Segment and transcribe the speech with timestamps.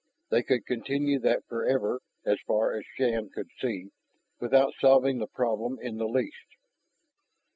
[0.31, 3.91] They could continue that forever, as far as Shann could see,
[4.39, 6.55] without solving the problem in the least.